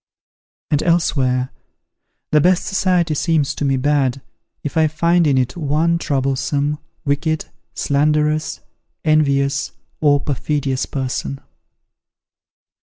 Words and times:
And 0.71 0.81
elsewhere, 0.81 1.51
"The 2.31 2.41
best 2.41 2.65
society 2.65 3.13
seems 3.13 3.53
to 3.53 3.63
me 3.63 3.77
bad, 3.77 4.23
if 4.63 4.75
I 4.75 4.87
find 4.87 5.27
in 5.27 5.37
it 5.37 5.55
one 5.55 5.99
troublesome, 5.99 6.79
wicked, 7.05 7.45
slanderous, 7.75 8.61
envious, 9.05 9.73
or 9.99 10.19
perfidious 10.19 10.87
person." 10.87 11.39